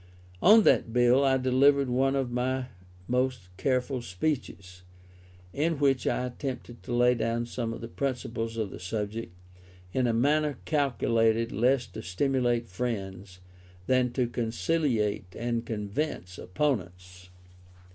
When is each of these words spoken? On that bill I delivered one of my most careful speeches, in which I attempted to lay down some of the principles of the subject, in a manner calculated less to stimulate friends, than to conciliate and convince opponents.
On 0.41 0.63
that 0.63 0.91
bill 0.91 1.23
I 1.23 1.37
delivered 1.37 1.87
one 1.91 2.15
of 2.15 2.31
my 2.31 2.69
most 3.07 3.55
careful 3.57 4.01
speeches, 4.01 4.81
in 5.53 5.77
which 5.77 6.07
I 6.07 6.25
attempted 6.25 6.81
to 6.81 6.91
lay 6.95 7.13
down 7.13 7.45
some 7.45 7.71
of 7.71 7.81
the 7.81 7.87
principles 7.87 8.57
of 8.57 8.71
the 8.71 8.79
subject, 8.79 9.31
in 9.93 10.07
a 10.07 10.11
manner 10.13 10.57
calculated 10.65 11.51
less 11.51 11.85
to 11.85 12.01
stimulate 12.01 12.67
friends, 12.67 13.41
than 13.85 14.11
to 14.13 14.25
conciliate 14.25 15.25
and 15.37 15.67
convince 15.67 16.39
opponents. 16.39 17.29